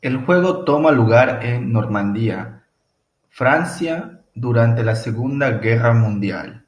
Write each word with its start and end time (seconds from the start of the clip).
El 0.00 0.24
juego 0.26 0.64
toma 0.64 0.90
lugar 0.90 1.44
en 1.46 1.72
Normandía, 1.72 2.64
Francia, 3.28 4.24
durante 4.34 4.82
la 4.82 4.96
Segunda 4.96 5.52
Guerra 5.52 5.94
Mundial. 5.94 6.66